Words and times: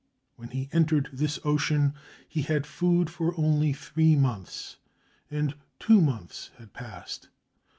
When 0.35 0.49
he 0.49 0.67
entered 0.73 1.11
this 1.13 1.37
ocean, 1.45 1.93
he 2.27 2.41
had 2.41 2.65
food 2.65 3.07
for 3.11 3.35
only 3.39 3.71
three 3.71 4.15
months, 4.15 4.77
and 5.29 5.53
two 5.77 6.01
months 6.01 6.49
had 6.57 6.73
passed. 6.73 7.29